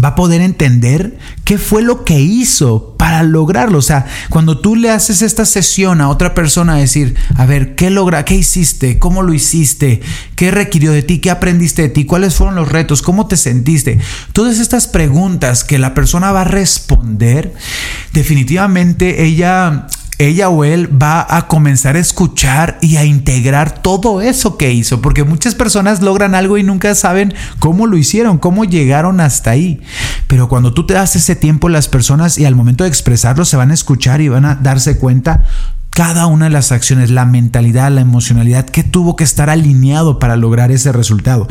va 0.02 0.08
a 0.08 0.14
poder 0.14 0.42
entender 0.42 1.18
qué 1.44 1.58
fue 1.58 1.82
lo 1.82 2.04
que 2.04 2.20
hizo 2.20 2.94
para 2.98 3.22
lograrlo. 3.22 3.78
O 3.78 3.82
sea, 3.82 4.06
cuando 4.28 4.58
tú 4.58 4.76
le 4.76 4.90
haces 4.90 5.22
esta 5.22 5.46
sesión 5.46 6.00
a 6.00 6.08
otra 6.08 6.34
persona, 6.34 6.76
decir, 6.76 7.16
a 7.36 7.46
ver, 7.46 7.74
¿qué 7.74 7.90
logra? 7.90 8.24
¿Qué 8.24 8.34
hiciste? 8.34 8.98
¿Cómo 8.98 9.22
lo 9.22 9.32
hiciste? 9.32 10.00
¿Qué 10.34 10.50
requirió 10.50 10.92
de 10.92 11.02
ti? 11.02 11.18
¿Qué 11.18 11.30
aprendiste 11.30 11.82
de 11.82 11.88
ti? 11.88 12.04
¿Cuáles 12.04 12.34
fueron 12.34 12.56
los 12.56 12.68
retos? 12.68 13.02
¿Cómo 13.02 13.26
te 13.26 13.36
sentiste? 13.36 13.98
Todas 14.32 14.58
estas 14.58 14.86
preguntas 14.86 15.64
que 15.64 15.78
la 15.78 15.94
persona 15.94 16.32
va 16.32 16.42
a 16.42 16.44
responder, 16.44 17.54
definitivamente 18.12 19.24
ella 19.24 19.86
ella 20.18 20.48
o 20.48 20.64
él 20.64 20.90
va 21.00 21.26
a 21.28 21.46
comenzar 21.46 21.96
a 21.96 21.98
escuchar 21.98 22.78
y 22.80 22.96
a 22.96 23.04
integrar 23.04 23.82
todo 23.82 24.22
eso 24.22 24.56
que 24.56 24.72
hizo, 24.72 25.02
porque 25.02 25.24
muchas 25.24 25.54
personas 25.54 26.00
logran 26.00 26.34
algo 26.34 26.56
y 26.56 26.62
nunca 26.62 26.94
saben 26.94 27.34
cómo 27.58 27.86
lo 27.86 27.96
hicieron, 27.96 28.38
cómo 28.38 28.64
llegaron 28.64 29.20
hasta 29.20 29.50
ahí. 29.50 29.80
Pero 30.26 30.48
cuando 30.48 30.72
tú 30.72 30.86
te 30.86 30.94
das 30.94 31.16
ese 31.16 31.36
tiempo, 31.36 31.68
las 31.68 31.88
personas 31.88 32.38
y 32.38 32.44
al 32.44 32.54
momento 32.54 32.84
de 32.84 32.88
expresarlo 32.88 33.44
se 33.44 33.56
van 33.56 33.70
a 33.70 33.74
escuchar 33.74 34.20
y 34.20 34.28
van 34.28 34.44
a 34.44 34.54
darse 34.54 34.98
cuenta 34.98 35.44
cada 35.96 36.26
una 36.26 36.44
de 36.44 36.50
las 36.50 36.72
acciones, 36.72 37.10
la 37.10 37.24
mentalidad, 37.24 37.90
la 37.90 38.02
emocionalidad 38.02 38.66
que 38.66 38.84
tuvo 38.84 39.16
que 39.16 39.24
estar 39.24 39.48
alineado 39.48 40.18
para 40.18 40.36
lograr 40.36 40.70
ese 40.70 40.92
resultado. 40.92 41.48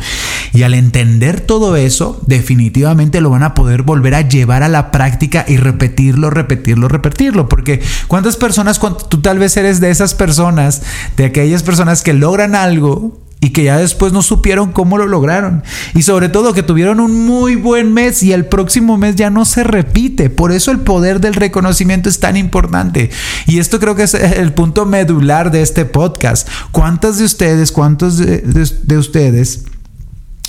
Y 0.52 0.62
al 0.62 0.74
entender 0.74 1.40
todo 1.40 1.74
eso, 1.74 2.20
definitivamente 2.28 3.20
lo 3.20 3.30
van 3.30 3.42
a 3.42 3.54
poder 3.54 3.82
volver 3.82 4.14
a 4.14 4.20
llevar 4.20 4.62
a 4.62 4.68
la 4.68 4.92
práctica 4.92 5.44
y 5.48 5.56
repetirlo, 5.56 6.30
repetirlo, 6.30 6.86
repetirlo. 6.86 7.48
Porque 7.48 7.82
cuántas 8.06 8.36
personas, 8.36 8.78
tú 9.08 9.20
tal 9.20 9.40
vez 9.40 9.56
eres 9.56 9.80
de 9.80 9.90
esas 9.90 10.14
personas, 10.14 10.82
de 11.16 11.24
aquellas 11.24 11.64
personas 11.64 12.04
que 12.04 12.12
logran 12.12 12.54
algo 12.54 13.18
y 13.40 13.50
que 13.50 13.64
ya 13.64 13.76
después 13.78 14.12
no 14.12 14.22
supieron 14.22 14.72
cómo 14.72 14.98
lo 14.98 15.06
lograron. 15.06 15.62
Y 15.94 16.02
sobre 16.02 16.28
todo 16.28 16.54
que 16.54 16.62
tuvieron 16.62 17.00
un 17.00 17.26
muy 17.26 17.54
buen 17.54 17.92
mes 17.92 18.22
y 18.22 18.32
el 18.32 18.46
próximo 18.46 18.96
mes 18.96 19.16
ya 19.16 19.30
no 19.30 19.44
se 19.44 19.62
repite. 19.62 20.30
Por 20.30 20.52
eso 20.52 20.70
el 20.70 20.80
poder 20.80 21.20
del 21.20 21.34
reconocimiento 21.34 22.08
es 22.08 22.18
tan 22.18 22.36
importante. 22.36 23.10
Y 23.46 23.58
esto 23.58 23.78
creo 23.78 23.94
que 23.94 24.04
es 24.04 24.14
el 24.14 24.52
punto 24.52 24.86
medular 24.86 25.50
de 25.50 25.62
este 25.62 25.84
podcast. 25.84 26.48
¿Cuántas 26.72 27.18
de 27.18 27.24
ustedes, 27.24 27.72
cuántos 27.72 28.18
de, 28.18 28.98
ustedes... 28.98 29.64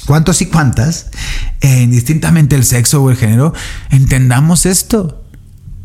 ¿Cuántos 0.05 0.41
y 0.41 0.45
cuántas, 0.45 1.07
eh, 1.59 1.81
indistintamente 1.81 2.55
el 2.55 2.63
sexo 2.63 3.03
o 3.03 3.09
el 3.09 3.17
género, 3.17 3.53
entendamos 3.89 4.65
esto? 4.65 5.26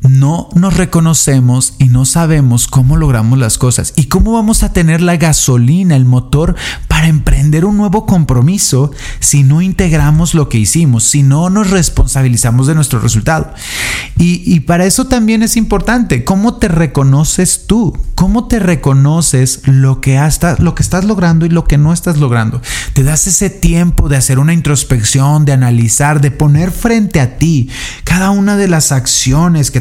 No 0.08 0.48
nos 0.54 0.76
reconocemos 0.76 1.74
y 1.78 1.84
no 1.84 2.04
sabemos 2.04 2.66
cómo 2.66 2.96
logramos 2.96 3.38
las 3.38 3.58
cosas 3.58 3.92
y 3.96 4.04
cómo 4.04 4.32
vamos 4.32 4.62
a 4.62 4.72
tener 4.72 5.00
la 5.00 5.16
gasolina, 5.16 5.96
el 5.96 6.04
motor 6.04 6.56
para 6.88 7.08
emprender 7.08 7.64
un 7.64 7.76
nuevo 7.76 8.06
compromiso 8.06 8.90
si 9.20 9.42
no 9.42 9.62
integramos 9.62 10.34
lo 10.34 10.48
que 10.48 10.58
hicimos, 10.58 11.04
si 11.04 11.22
no 11.22 11.50
nos 11.50 11.70
responsabilizamos 11.70 12.66
de 12.66 12.74
nuestro 12.74 13.00
resultado. 13.00 13.52
Y, 14.18 14.60
para 14.60 14.86
eso 14.86 15.06
también 15.06 15.42
es 15.42 15.56
importante, 15.56 16.22
¿cómo 16.22 16.54
te 16.54 16.68
reconoces 16.68 17.66
tú? 17.66 17.98
¿Cómo 18.14 18.46
te 18.46 18.60
reconoces 18.60 19.62
lo 19.66 20.00
que, 20.00 20.16
hasta, 20.16 20.56
lo 20.60 20.76
que 20.76 20.82
estás 20.84 21.04
logrando 21.04 21.44
y 21.44 21.48
lo 21.48 21.64
que 21.64 21.76
no 21.76 21.92
estás 21.92 22.18
logrando? 22.18 22.62
Te 22.92 23.02
das 23.02 23.26
ese 23.26 23.50
tiempo 23.50 24.08
de 24.08 24.16
hacer 24.16 24.38
una 24.38 24.52
introspección, 24.52 25.44
de 25.44 25.52
analizar, 25.52 26.20
de 26.20 26.30
poner 26.30 26.70
frente 26.70 27.20
a 27.20 27.36
ti 27.36 27.68
cada 28.04 28.30
una 28.30 28.56
de 28.56 28.68
las 28.68 28.92
acciones 28.92 29.72
que 29.72 29.80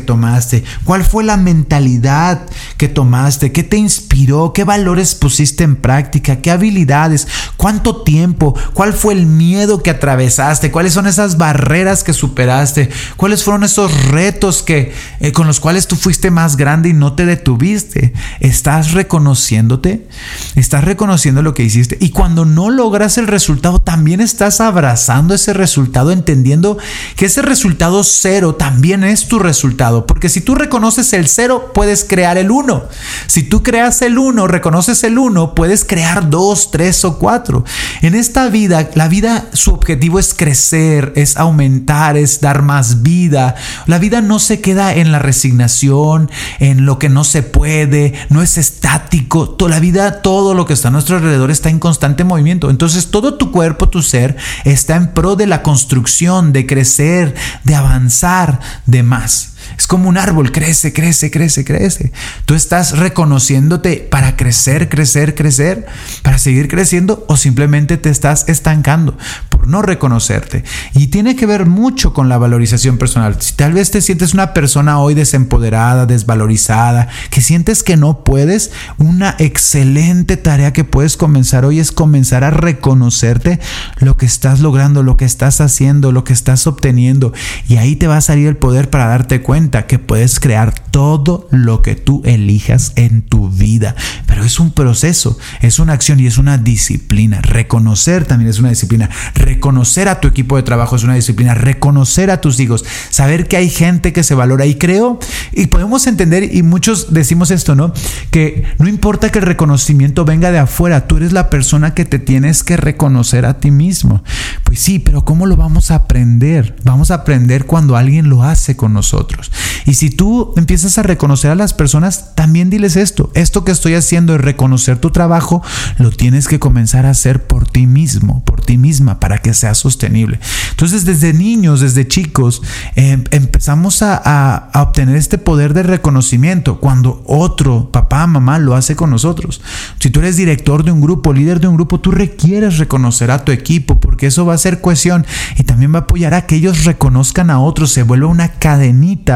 cuál 0.84 1.03
fue 1.03 1.24
la 1.24 1.38
mentalidad 1.38 2.46
que 2.77 2.88
tomaste, 2.88 3.51
qué 3.51 3.63
te 3.63 3.77
inspiró, 3.77 4.53
qué 4.53 4.63
valores 4.63 5.15
pusiste 5.15 5.63
en 5.63 5.75
práctica, 5.75 6.41
qué 6.41 6.51
habilidades, 6.51 7.27
cuánto 7.58 8.03
tiempo, 8.03 8.56
cuál 8.74 8.94
fue 8.94 9.13
el 9.13 9.25
miedo 9.25 9.84
que 9.84 9.91
atravesaste, 9.91 10.72
cuáles 10.72 10.94
son 10.94 11.08
esas 11.08 11.38
barreras 11.38 12.03
que 12.03 12.13
superaste, 12.13 12.89
cuáles 13.18 13.44
fueron 13.44 13.63
esos 13.63 14.06
retos 14.06 14.63
que 14.63 14.94
eh, 15.20 15.32
con 15.32 15.48
los 15.48 15.60
cuales 15.60 15.88
tú 15.88 15.96
fuiste 15.96 16.32
más 16.32 16.58
grande 16.58 16.89
y 16.89 16.94
no 16.94 17.13
te 17.13 17.25
detuviste. 17.25 18.13
¿Estás 18.39 18.91
reconociéndote? 18.91 20.08
¿Estás 20.56 20.84
reconociendo 20.84 21.41
lo 21.41 21.53
que 21.53 21.63
hiciste? 21.63 21.98
Y 22.00 22.10
cuando 22.10 22.46
no 22.46 22.70
logras 22.70 23.18
el 23.18 23.27
resultado, 23.27 23.80
también 23.80 24.22
estás 24.22 24.62
abrazando 24.62 25.34
ese 25.34 25.53
resultado, 25.53 26.12
entendiendo 26.12 26.77
que 27.15 27.25
ese 27.25 27.41
resultado 27.41 28.03
cero 28.03 28.56
también 28.56 29.03
es 29.03 29.27
tu 29.27 29.39
resultado 29.39 30.00
porque 30.05 30.29
si 30.29 30.41
tú 30.41 30.55
reconoces 30.55 31.13
el 31.13 31.27
cero, 31.27 31.72
puedes 31.74 32.03
crear 32.03 32.38
el 32.38 32.51
uno. 32.51 32.84
Si 33.27 33.43
tú 33.43 33.63
creas 33.63 34.01
el 34.01 34.17
uno, 34.17 34.48
reconoces 34.48 35.03
el 35.03 35.17
uno, 35.17 35.55
puedes 35.55 35.86
crear 35.86 36.29
dos, 36.29 36.72
tres 36.72 37.03
o 37.05 37.17
cuatro. 37.17 37.63
En 38.01 38.15
esta 38.15 38.48
vida, 38.50 38.89
la 38.96 39.08
vida, 39.08 39.46
su 39.53 39.74
objetivo 39.74 40.20
es 40.20 40.34
crecer, 40.34 41.13
es 41.15 41.38
aumentar, 41.38 42.17
es 42.17 42.41
dar 42.41 42.62
más 42.62 43.03
vida. 43.03 43.55
La 43.86 44.00
vida 44.00 44.22
no 44.22 44.39
se 44.39 44.62
queda 44.62 44.93
en 44.93 45.12
la 45.12 45.20
resignación, 45.20 46.29
en 46.60 46.86
lo 46.86 47.00
que 47.00 47.10
no 47.10 47.24
se 47.24 47.43
puede, 47.43 48.13
no 48.29 48.41
es 48.41 48.58
estático. 48.58 49.50
Toda 49.50 49.72
la 49.72 49.79
vida, 49.79 50.22
todo 50.22 50.53
lo 50.53 50.65
que 50.65 50.74
está 50.74 50.89
a 50.89 50.91
nuestro 50.91 51.17
alrededor 51.17 51.51
está 51.51 51.70
en 51.70 51.79
constante 51.79 52.24
movimiento. 52.24 52.70
Entonces, 52.70 53.12
todo 53.12 53.36
tu 53.36 53.51
cuerpo, 53.51 53.89
tu 53.89 54.01
ser, 54.01 54.38
está 54.65 54.96
en 54.96 55.13
pro 55.13 55.36
de 55.36 55.48
la 55.48 55.63
construcción, 55.63 56.53
de 56.53 56.65
crecer, 56.65 57.36
de 57.63 57.75
avanzar, 57.75 58.60
de 58.86 59.03
más. 59.03 59.51
Es 59.78 59.88
como 59.88 60.10
un 60.10 60.18
árbol, 60.18 60.51
crece, 60.51 60.94
crece, 60.94 61.32
crece, 61.32 61.63
crece. 61.66 62.12
Tú 62.46 62.54
estás 62.54 62.98
reconociéndote 62.98 63.98
para 63.98 64.36
crecer, 64.36 64.90
crecer, 64.90 65.36
crecer, 65.36 65.86
para 66.22 66.38
seguir 66.38 66.68
creciendo 66.68 67.25
o 67.28 67.38
simplemente 67.38 67.98
te 67.98 68.10
estás 68.10 68.46
estancando 68.48 69.18
por 69.50 69.68
no 69.68 69.82
reconocerte. 69.82 70.63
Y 70.94 71.08
tiene 71.08 71.36
que 71.36 71.46
ver 71.46 71.66
mucho 71.66 72.13
con 72.13 72.30
la 72.30 72.38
valorización 72.38 72.98
personal. 72.98 73.36
Si 73.40 73.54
tal 73.54 73.74
vez 73.74 73.92
te 73.92 74.01
sientes 74.01 74.34
una 74.34 74.54
persona 74.54 75.00
hoy 75.00 75.13
desempoderada, 75.13 76.06
desvalorizada, 76.06 77.08
que 77.30 77.42
sientes 77.42 77.84
que 77.84 77.98
no 77.98 78.24
puedes, 78.24 78.72
una 78.98 79.36
excelente 79.40 80.38
tarea 80.38 80.74
que 80.74 80.84
puedes 80.84 81.18
comenzar 81.18 81.66
hoy 81.66 81.80
es 81.80 81.92
comenzar 81.92 82.44
a 82.44 82.51
reconocerte 82.51 83.60
lo 84.00 84.18
que 84.18 84.25
estás 84.25 84.60
logrando, 84.60 85.04
lo 85.04 85.18
que 85.18 85.25
estás 85.25 85.62
haciendo, 85.62 86.12
lo 86.12 86.24
que 86.24 86.34
estás 86.34 86.68
obteniendo. 86.68 87.34
Y 87.68 87.78
ahí 87.78 87.96
te 87.96 88.08
va 88.08 88.18
a 88.18 88.22
salir 88.22 88.48
el 88.48 88.58
poder 88.58 88.90
para 88.90 89.08
darte 89.08 89.42
cuenta 89.42 89.61
que 89.70 90.00
puedes 90.00 90.39
crear 90.39 90.74
todo 90.74 91.48
lo 91.51 91.82
que 91.82 91.96
tú 91.96 92.22
elijas 92.25 92.94
en 92.96 93.22
tu 93.22 93.50
vida. 93.50 93.96
Pero 94.25 94.44
es 94.44 94.60
un 94.60 94.72
proceso, 94.72 95.38
es 95.62 95.80
una 95.80 95.94
acción 95.94 96.20
y 96.20 96.25
es 96.25 96.38
una 96.38 96.58
disciplina. 96.58 97.41
Reconocer 97.41 98.25
también 98.25 98.50
es 98.50 98.60
una 98.60 98.70
disciplina. 98.70 99.10
Reconocer 99.36 100.08
a 100.10 100.20
tu 100.20 100.27
equipo 100.27 100.56
de 100.56 100.63
trabajo 100.63 100.96
es 100.96 101.03
una 101.03 101.15
disciplina. 101.15 101.53
Reconocer 101.53 102.32
a 102.32 102.41
tus 102.41 102.60
hijos. 102.60 102.84
Saber 103.10 103.48
que 103.48 103.58
hay 103.58 103.70
gente 103.70 104.13
que 104.13 104.24
se 104.24 104.36
valora. 104.36 104.65
Y 104.65 104.75
creo, 104.75 105.20
y 105.51 105.68
podemos 105.68 106.08
entender, 106.08 106.56
y 106.56 106.63
muchos 106.63 107.13
decimos 107.13 107.51
esto, 107.51 107.75
¿no? 107.75 107.94
Que 108.32 108.65
no 108.80 108.88
importa 108.88 109.30
que 109.30 109.39
el 109.39 109.46
reconocimiento 109.46 110.25
venga 110.25 110.51
de 110.51 110.60
afuera, 110.60 111.08
tú 111.08 111.18
eres 111.18 111.34
la 111.34 111.50
persona 111.50 111.94
que 111.94 112.06
te 112.06 112.20
tienes 112.20 112.63
que 112.63 112.77
reconocer 112.77 113.46
a 113.46 113.60
ti 113.60 113.72
mismo. 113.72 114.24
Pues 114.63 114.80
sí, 114.80 115.00
pero 115.00 115.25
¿cómo 115.25 115.46
lo 115.46 115.58
vamos 115.58 115.91
a 115.91 115.96
aprender? 115.96 116.75
Vamos 116.84 117.12
a 117.12 117.15
aprender 117.15 117.65
cuando 117.65 117.96
alguien 117.96 118.30
lo 118.30 118.44
hace 118.44 118.75
con 118.75 118.94
nosotros. 118.94 119.50
Y 119.86 119.96
si 119.96 120.10
tú 120.10 120.53
empiezas 120.58 120.98
a 120.98 121.03
reconocer 121.03 121.51
a 121.51 121.55
las 121.55 121.74
personas, 121.74 122.36
también 122.36 122.70
diles 122.70 122.96
esto. 122.96 123.31
Esto 123.34 123.63
que 123.63 123.72
estoy 123.72 123.96
haciendo 123.96 124.36
es 124.36 124.41
reconocer 124.41 125.00
tu 125.00 125.12
trabajo, 125.12 125.63
lo 125.98 126.12
tienes 126.12 126.48
que 126.48 126.60
comenzar 126.60 127.05
a 127.05 127.12
hacer 127.12 127.43
por 127.48 127.67
ti 127.67 127.88
mismo, 127.88 128.43
por 128.46 128.62
ti 128.62 128.77
misma 128.77 129.20
para 129.20 129.39
que 129.39 129.53
sea 129.53 129.74
sostenible. 129.74 130.39
Entonces, 130.72 131.05
desde 131.05 131.34
niños, 131.34 131.81
desde 131.81 132.08
chicos, 132.08 132.62
em, 132.96 133.24
empezamos 133.31 134.01
a, 134.01 134.15
a 134.15 134.81
obtener 134.81 135.15
este 135.15 135.38
poder 135.38 135.74
de 135.74 135.84
reconocimiento 135.84 136.79
cuando 136.79 137.24
otro, 137.25 137.91
papá, 137.91 138.27
mamá, 138.27 138.60
lo 138.60 138.75
hace 138.75 138.96
con 138.96 139.10
nosotros. 139.10 139.62
Si 140.00 140.10
tú 140.10 140.20
eres 140.20 140.38
director 140.38 140.84
de 140.84 140.91
un 140.91 141.01
grupo, 141.01 141.34
líder 141.34 141.60
de 141.60 141.67
un 141.67 141.75
grupo, 141.75 142.00
tú 142.00 142.12
requieres 142.12 142.77
reconocer 142.77 143.31
a 143.31 143.43
tu 143.43 143.51
equipo 143.51 144.00
porque 144.00 144.27
eso 144.27 144.46
va 144.46 144.53
a 144.53 144.58
ser 144.58 144.81
cohesión 144.81 145.25
y 145.58 145.63
también 145.63 145.93
va 145.93 146.00
a 146.00 146.01
apoyar 146.01 146.34
a 146.34 146.46
que 146.46 146.55
ellos 146.55 146.86
reconozcan 146.86 147.50
a 147.50 147.60
otros. 147.60 147.91
Se 147.91 148.03
vuelve 148.03 148.25
una 148.25 148.50
cadenita 148.53 149.31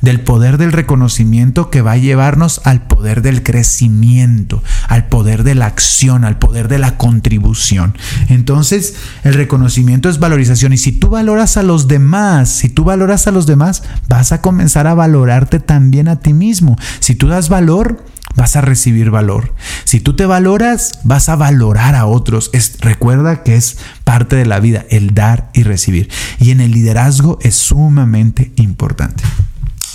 del 0.00 0.20
poder 0.20 0.58
del 0.58 0.72
reconocimiento 0.72 1.70
que 1.70 1.82
va 1.82 1.92
a 1.92 1.96
llevarnos 1.96 2.60
al 2.64 2.86
poder 2.86 3.22
del 3.22 3.42
crecimiento, 3.42 4.62
al 4.88 5.06
poder 5.06 5.44
de 5.44 5.54
la 5.54 5.66
acción, 5.66 6.24
al 6.24 6.38
poder 6.38 6.68
de 6.68 6.78
la 6.78 6.96
contribución. 6.96 7.96
Entonces, 8.28 8.94
el 9.24 9.34
reconocimiento 9.34 10.08
es 10.08 10.18
valorización 10.18 10.72
y 10.72 10.78
si 10.78 10.92
tú 10.92 11.10
valoras 11.10 11.56
a 11.56 11.62
los 11.62 11.88
demás, 11.88 12.48
si 12.48 12.68
tú 12.68 12.84
valoras 12.84 13.26
a 13.26 13.32
los 13.32 13.46
demás, 13.46 13.82
vas 14.08 14.32
a 14.32 14.40
comenzar 14.40 14.86
a 14.86 14.94
valorarte 14.94 15.60
también 15.60 16.08
a 16.08 16.16
ti 16.16 16.32
mismo. 16.32 16.76
Si 17.00 17.14
tú 17.14 17.28
das 17.28 17.48
valor, 17.48 18.04
vas 18.34 18.56
a 18.56 18.60
recibir 18.60 19.10
valor. 19.10 19.54
Si 19.84 20.00
tú 20.00 20.16
te 20.16 20.26
valoras, 20.26 21.00
vas 21.04 21.28
a 21.28 21.36
valorar 21.36 21.94
a 21.94 22.06
otros. 22.06 22.50
Es, 22.52 22.78
recuerda 22.80 23.42
que 23.42 23.56
es 23.56 23.78
parte 24.04 24.36
de 24.36 24.46
la 24.46 24.60
vida, 24.60 24.84
el 24.90 25.14
dar 25.14 25.50
y 25.52 25.62
recibir. 25.62 26.10
Y 26.38 26.50
en 26.50 26.60
el 26.60 26.72
liderazgo 26.72 27.38
es 27.42 27.54
sumamente 27.56 28.52
importante. 28.56 29.22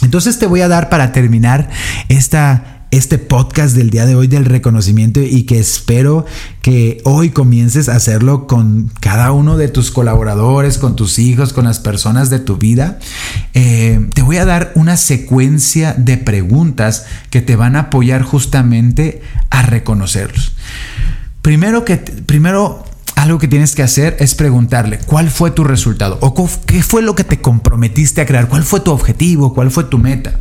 Entonces 0.01 0.37
te 0.37 0.45
voy 0.45 0.61
a 0.61 0.67
dar 0.67 0.89
para 0.89 1.11
terminar 1.11 1.69
esta 2.09 2.74
este 2.91 3.17
podcast 3.17 3.75
del 3.75 3.89
día 3.89 4.05
de 4.05 4.15
hoy 4.15 4.27
del 4.27 4.45
reconocimiento 4.45 5.21
y 5.21 5.43
que 5.43 5.59
espero 5.59 6.25
que 6.61 7.01
hoy 7.03 7.29
comiences 7.29 7.89
a 7.89 7.95
hacerlo 7.95 8.47
con 8.47 8.91
cada 8.99 9.31
uno 9.31 9.57
de 9.57 9.67
tus 9.67 9.91
colaboradores, 9.91 10.77
con 10.77 10.95
tus 10.95 11.19
hijos, 11.19 11.53
con 11.53 11.65
las 11.65 11.79
personas 11.79 12.29
de 12.29 12.39
tu 12.39 12.57
vida. 12.57 12.99
Eh, 13.53 14.09
te 14.13 14.21
voy 14.21 14.37
a 14.37 14.45
dar 14.45 14.71
una 14.75 14.97
secuencia 14.97 15.93
de 15.93 16.17
preguntas 16.17 17.05
que 17.29 17.41
te 17.41 17.55
van 17.55 17.75
a 17.75 17.81
apoyar 17.81 18.21
justamente 18.21 19.21
a 19.49 19.61
reconocerlos. 19.61 20.53
Primero 21.41 21.85
que 21.85 21.97
primero 21.97 22.85
algo 23.15 23.39
que 23.39 23.47
tienes 23.47 23.75
que 23.75 23.83
hacer 23.83 24.17
es 24.19 24.35
preguntarle 24.35 24.99
cuál 24.99 25.29
fue 25.29 25.51
tu 25.51 25.63
resultado 25.63 26.17
o 26.21 26.33
qué 26.65 26.83
fue 26.83 27.01
lo 27.01 27.15
que 27.15 27.23
te 27.23 27.41
comprometiste 27.41 28.21
a 28.21 28.25
crear, 28.25 28.47
cuál 28.47 28.63
fue 28.63 28.81
tu 28.81 28.91
objetivo, 28.91 29.53
cuál 29.53 29.71
fue 29.71 29.85
tu 29.85 29.97
meta. 29.97 30.39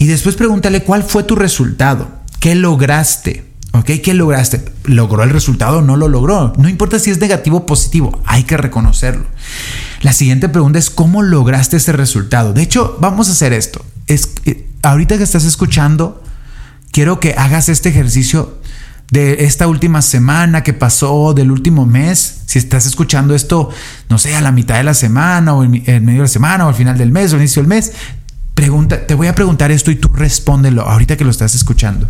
Y 0.00 0.06
después 0.06 0.34
pregúntale 0.34 0.82
cuál 0.82 1.02
fue 1.02 1.24
tu 1.24 1.36
resultado, 1.36 2.08
qué 2.40 2.54
lograste. 2.54 3.44
¿Ok? 3.72 3.90
¿Qué 4.02 4.14
lograste? 4.14 4.64
¿Logró 4.84 5.22
el 5.22 5.30
resultado 5.30 5.78
o 5.78 5.82
no 5.82 5.96
lo 5.96 6.08
logró? 6.08 6.54
No 6.56 6.70
importa 6.70 6.98
si 6.98 7.10
es 7.10 7.20
negativo 7.20 7.58
o 7.58 7.66
positivo, 7.66 8.20
hay 8.24 8.44
que 8.44 8.56
reconocerlo. 8.56 9.26
La 10.00 10.14
siguiente 10.14 10.48
pregunta 10.48 10.78
es 10.78 10.88
cómo 10.88 11.22
lograste 11.22 11.76
ese 11.76 11.92
resultado. 11.92 12.54
De 12.54 12.62
hecho, 12.62 12.96
vamos 12.98 13.28
a 13.28 13.32
hacer 13.32 13.52
esto. 13.52 13.84
Es, 14.06 14.30
ahorita 14.82 15.18
que 15.18 15.22
estás 15.22 15.44
escuchando, 15.44 16.24
quiero 16.90 17.20
que 17.20 17.34
hagas 17.34 17.68
este 17.68 17.90
ejercicio 17.90 18.58
de 19.10 19.44
esta 19.44 19.66
última 19.66 20.02
semana 20.02 20.62
que 20.62 20.72
pasó, 20.72 21.34
del 21.34 21.50
último 21.50 21.84
mes. 21.84 22.42
Si 22.46 22.58
estás 22.58 22.86
escuchando 22.86 23.34
esto, 23.34 23.68
no 24.08 24.18
sé, 24.18 24.34
a 24.34 24.40
la 24.40 24.52
mitad 24.52 24.76
de 24.76 24.84
la 24.84 24.94
semana 24.94 25.54
o 25.54 25.64
en, 25.64 25.72
medio 25.72 26.20
de 26.20 26.22
la 26.22 26.28
semana 26.28 26.66
o 26.66 26.68
al 26.68 26.74
final 26.74 26.96
del 26.96 27.10
mes 27.10 27.32
o 27.32 27.36
al 27.36 27.42
inicio 27.42 27.62
del 27.62 27.68
mes, 27.68 27.92
Te 28.60 29.14
voy 29.14 29.26
a 29.26 29.34
preguntar 29.34 29.70
esto 29.70 29.90
y 29.90 29.96
tú 29.96 30.08
respóndelo 30.12 30.82
ahorita 30.82 31.16
que 31.16 31.24
lo 31.24 31.30
estás 31.30 31.54
escuchando. 31.54 32.08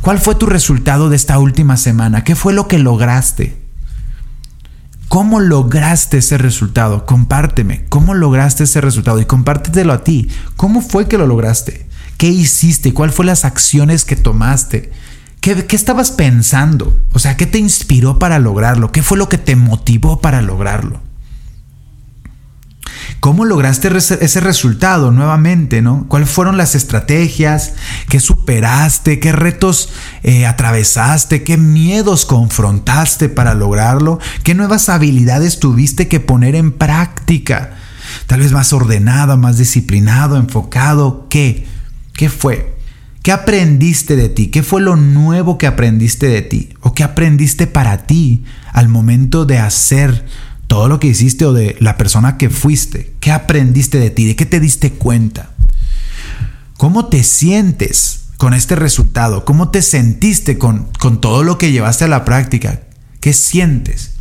¿Cuál 0.00 0.18
fue 0.18 0.34
tu 0.34 0.46
resultado 0.46 1.08
de 1.08 1.16
esta 1.16 1.38
última 1.38 1.76
semana? 1.76 2.24
¿Qué 2.24 2.34
fue 2.34 2.52
lo 2.52 2.66
que 2.66 2.78
lograste? 2.78 3.56
¿Cómo 5.08 5.38
lograste 5.38 6.18
ese 6.18 6.38
resultado? 6.38 7.06
Compárteme. 7.06 7.84
¿Cómo 7.88 8.14
lograste 8.14 8.64
ese 8.64 8.80
resultado? 8.80 9.20
Y 9.20 9.26
compártetelo 9.26 9.92
a 9.92 10.02
ti. 10.02 10.28
¿Cómo 10.56 10.80
fue 10.80 11.06
que 11.06 11.18
lo 11.18 11.26
lograste? 11.26 11.86
¿Qué 12.16 12.28
hiciste? 12.28 12.92
¿Cuáles 12.92 13.14
fueron 13.14 13.28
las 13.28 13.44
acciones 13.44 14.04
que 14.04 14.16
tomaste? 14.16 14.90
¿Qué, 15.40 15.66
¿Qué, 15.66 15.76
estabas 15.76 16.10
pensando? 16.10 16.98
O 17.12 17.18
sea, 17.18 17.36
¿qué 17.36 17.46
te 17.46 17.58
inspiró 17.58 18.18
para 18.18 18.38
lograrlo? 18.38 18.90
¿Qué 18.90 19.02
fue 19.02 19.18
lo 19.18 19.28
que 19.28 19.38
te 19.38 19.54
motivó 19.54 20.20
para 20.20 20.42
lograrlo? 20.42 21.00
¿Cómo 23.20 23.44
lograste 23.44 23.88
ese 23.96 24.40
resultado 24.40 25.12
nuevamente? 25.12 25.80
¿no? 25.80 26.06
¿Cuáles 26.08 26.28
fueron 26.28 26.56
las 26.56 26.74
estrategias? 26.74 27.74
¿Qué 28.08 28.18
superaste? 28.18 29.20
¿Qué 29.20 29.32
retos 29.32 29.90
eh, 30.22 30.46
atravesaste? 30.46 31.44
¿Qué 31.44 31.56
miedos 31.56 32.26
confrontaste 32.26 33.28
para 33.28 33.54
lograrlo? 33.54 34.18
¿Qué 34.42 34.54
nuevas 34.54 34.88
habilidades 34.88 35.60
tuviste 35.60 36.08
que 36.08 36.20
poner 36.20 36.56
en 36.56 36.72
práctica? 36.72 37.76
Tal 38.26 38.40
vez 38.40 38.52
más 38.52 38.72
ordenado, 38.72 39.36
más 39.36 39.58
disciplinado, 39.58 40.36
enfocado. 40.36 41.26
¿Qué? 41.30 41.66
¿Qué 42.14 42.28
fue? 42.28 42.76
¿Qué 43.22 43.30
aprendiste 43.30 44.16
de 44.16 44.28
ti? 44.28 44.48
¿Qué 44.48 44.64
fue 44.64 44.80
lo 44.80 44.96
nuevo 44.96 45.58
que 45.58 45.68
aprendiste 45.68 46.26
de 46.26 46.42
ti? 46.42 46.70
¿O 46.80 46.92
qué 46.92 47.04
aprendiste 47.04 47.68
para 47.68 47.98
ti 47.98 48.44
al 48.72 48.88
momento 48.88 49.44
de 49.44 49.58
hacer 49.60 50.26
todo 50.72 50.88
lo 50.88 50.98
que 50.98 51.08
hiciste 51.08 51.44
o 51.44 51.52
de 51.52 51.76
la 51.80 51.98
persona 51.98 52.38
que 52.38 52.48
fuiste. 52.48 53.12
¿Qué 53.20 53.30
aprendiste 53.30 53.98
de 53.98 54.08
ti? 54.08 54.24
¿De 54.24 54.36
qué 54.36 54.46
te 54.46 54.58
diste 54.58 54.92
cuenta? 54.92 55.50
¿Cómo 56.78 57.08
te 57.08 57.24
sientes 57.24 58.28
con 58.38 58.54
este 58.54 58.74
resultado? 58.74 59.44
¿Cómo 59.44 59.68
te 59.68 59.82
sentiste 59.82 60.56
con, 60.56 60.88
con 60.98 61.20
todo 61.20 61.42
lo 61.44 61.58
que 61.58 61.72
llevaste 61.72 62.04
a 62.04 62.08
la 62.08 62.24
práctica? 62.24 62.80
¿Qué 63.20 63.34
sientes? 63.34 64.12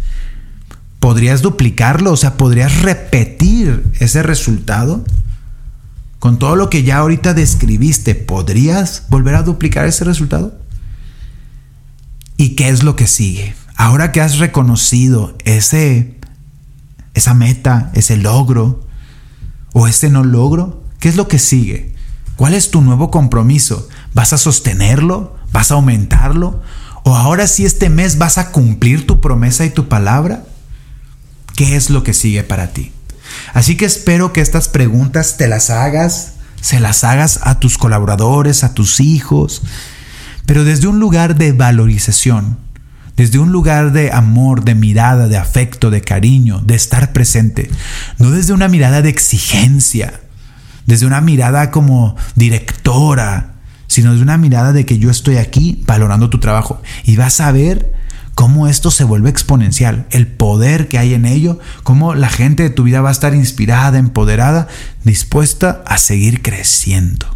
¿Podrías 0.99 1.41
duplicarlo? 1.41 2.11
O 2.11 2.17
sea, 2.17 2.35
¿podrías 2.35 2.81
repetir 2.81 3.85
ese 4.01 4.21
resultado? 4.21 5.05
Con 6.19 6.37
todo 6.37 6.57
lo 6.57 6.69
que 6.69 6.83
ya 6.83 6.97
ahorita 6.97 7.33
describiste, 7.33 8.13
¿podrías 8.13 9.03
volver 9.07 9.35
a 9.35 9.43
duplicar 9.43 9.85
ese 9.85 10.03
resultado? 10.03 10.59
¿Y 12.35 12.55
qué 12.55 12.67
es 12.67 12.83
lo 12.83 12.97
que 12.97 13.07
sigue? 13.07 13.55
Ahora 13.77 14.11
que 14.11 14.19
has 14.19 14.37
reconocido 14.37 15.37
ese 15.45 16.19
esa 17.13 17.33
meta, 17.33 17.91
ese 17.93 18.17
logro 18.17 18.85
o 19.73 19.87
ese 19.87 20.09
no 20.09 20.23
logro? 20.23 20.83
¿Qué 20.99 21.09
es 21.09 21.15
lo 21.15 21.27
que 21.27 21.39
sigue? 21.39 21.93
¿Cuál 22.35 22.53
es 22.53 22.71
tu 22.71 22.81
nuevo 22.81 23.11
compromiso? 23.11 23.87
¿Vas 24.13 24.33
a 24.33 24.37
sostenerlo? 24.37 25.35
¿Vas 25.51 25.71
a 25.71 25.75
aumentarlo? 25.75 26.61
¿O 27.03 27.15
ahora 27.15 27.47
sí 27.47 27.65
este 27.65 27.89
mes 27.89 28.17
vas 28.17 28.37
a 28.37 28.51
cumplir 28.51 29.07
tu 29.07 29.21
promesa 29.21 29.65
y 29.65 29.69
tu 29.69 29.87
palabra? 29.87 30.45
¿Qué 31.55 31.75
es 31.75 31.89
lo 31.89 32.03
que 32.03 32.13
sigue 32.13 32.43
para 32.43 32.73
ti? 32.73 32.91
Así 33.53 33.77
que 33.77 33.85
espero 33.85 34.33
que 34.33 34.41
estas 34.41 34.67
preguntas 34.67 35.37
te 35.37 35.47
las 35.47 35.69
hagas, 35.69 36.33
se 36.61 36.79
las 36.79 37.03
hagas 37.03 37.39
a 37.43 37.59
tus 37.59 37.77
colaboradores, 37.77 38.63
a 38.63 38.73
tus 38.73 38.99
hijos, 38.99 39.61
pero 40.45 40.63
desde 40.63 40.87
un 40.87 40.99
lugar 40.99 41.35
de 41.35 41.51
valorización, 41.53 42.57
desde 43.17 43.39
un 43.39 43.51
lugar 43.51 43.91
de 43.91 44.11
amor, 44.11 44.63
de 44.63 44.75
mirada, 44.75 45.27
de 45.27 45.37
afecto, 45.37 45.89
de 45.89 46.01
cariño, 46.01 46.59
de 46.59 46.75
estar 46.75 47.13
presente, 47.13 47.69
no 48.17 48.31
desde 48.31 48.53
una 48.53 48.67
mirada 48.67 49.01
de 49.01 49.09
exigencia, 49.09 50.21
desde 50.85 51.05
una 51.05 51.21
mirada 51.21 51.71
como 51.71 52.15
directora, 52.35 53.55
sino 53.87 54.11
desde 54.11 54.23
una 54.23 54.37
mirada 54.37 54.73
de 54.73 54.85
que 54.85 54.97
yo 54.97 55.09
estoy 55.09 55.37
aquí 55.37 55.83
valorando 55.85 56.29
tu 56.29 56.39
trabajo. 56.39 56.81
Y 57.03 57.17
vas 57.17 57.41
a 57.41 57.51
ver 57.51 57.93
cómo 58.35 58.67
esto 58.67 58.89
se 58.89 59.03
vuelve 59.03 59.29
exponencial, 59.29 60.05
el 60.11 60.27
poder 60.27 60.87
que 60.87 60.97
hay 60.97 61.13
en 61.13 61.25
ello, 61.25 61.59
cómo 61.83 62.15
la 62.15 62.29
gente 62.29 62.63
de 62.63 62.69
tu 62.69 62.83
vida 62.83 63.01
va 63.01 63.09
a 63.09 63.11
estar 63.11 63.35
inspirada, 63.35 63.99
empoderada, 63.99 64.67
dispuesta 65.03 65.83
a 65.85 65.97
seguir 65.97 66.41
creciendo. 66.41 67.27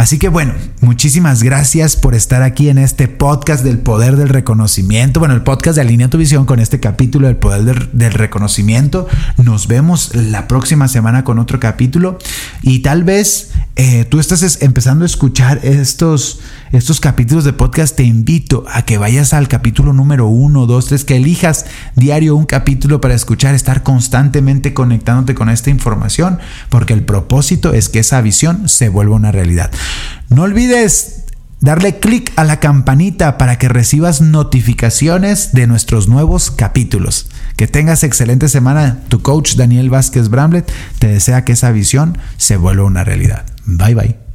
Así 0.00 0.18
que 0.18 0.30
bueno, 0.30 0.54
muchísimas 0.80 1.42
gracias 1.42 1.94
por 1.94 2.14
estar 2.14 2.42
aquí 2.42 2.70
en 2.70 2.78
este 2.78 3.06
podcast 3.06 3.62
del 3.62 3.80
poder 3.80 4.16
del 4.16 4.30
reconocimiento. 4.30 5.20
Bueno, 5.20 5.34
el 5.34 5.42
podcast 5.42 5.76
de 5.76 5.82
Alinea 5.82 6.08
tu 6.08 6.16
Visión 6.16 6.46
con 6.46 6.58
este 6.58 6.80
capítulo 6.80 7.26
del 7.26 7.36
poder 7.36 7.90
del, 7.92 8.12
reconocimiento. 8.14 9.06
Nos 9.36 9.66
vemos 9.66 10.14
la 10.14 10.48
próxima 10.48 10.88
semana 10.88 11.22
con 11.22 11.38
otro 11.38 11.60
capítulo 11.60 12.16
y 12.62 12.78
tal 12.78 13.04
vez 13.04 13.50
eh, 13.82 14.04
tú 14.04 14.20
estás 14.20 14.58
empezando 14.60 15.04
a 15.04 15.06
escuchar 15.06 15.60
estos, 15.62 16.40
estos 16.70 17.00
capítulos 17.00 17.44
de 17.44 17.54
podcast. 17.54 17.96
Te 17.96 18.02
invito 18.02 18.62
a 18.68 18.82
que 18.82 18.98
vayas 18.98 19.32
al 19.32 19.48
capítulo 19.48 19.94
número 19.94 20.26
uno, 20.26 20.66
dos, 20.66 20.88
tres, 20.88 21.06
que 21.06 21.16
elijas 21.16 21.64
diario 21.96 22.36
un 22.36 22.44
capítulo 22.44 23.00
para 23.00 23.14
escuchar, 23.14 23.54
estar 23.54 23.82
constantemente 23.82 24.74
conectándote 24.74 25.34
con 25.34 25.48
esta 25.48 25.70
información, 25.70 26.40
porque 26.68 26.92
el 26.92 27.04
propósito 27.04 27.72
es 27.72 27.88
que 27.88 28.00
esa 28.00 28.20
visión 28.20 28.68
se 28.68 28.90
vuelva 28.90 29.16
una 29.16 29.32
realidad. 29.32 29.70
No 30.28 30.42
olvides 30.42 31.19
darle 31.60 31.98
clic 31.98 32.32
a 32.36 32.44
la 32.44 32.60
campanita 32.60 33.38
para 33.38 33.58
que 33.58 33.68
recibas 33.68 34.20
notificaciones 34.20 35.52
de 35.52 35.66
nuestros 35.66 36.08
nuevos 36.08 36.50
capítulos. 36.50 37.28
Que 37.56 37.66
tengas 37.66 38.02
excelente 38.02 38.48
semana. 38.48 39.00
Tu 39.08 39.22
coach 39.22 39.54
Daniel 39.54 39.90
Vázquez 39.90 40.28
Bramlett 40.28 40.70
te 40.98 41.08
desea 41.08 41.44
que 41.44 41.52
esa 41.52 41.70
visión 41.70 42.18
se 42.36 42.56
vuelva 42.56 42.84
una 42.84 43.04
realidad. 43.04 43.44
Bye 43.66 43.94
bye. 43.94 44.29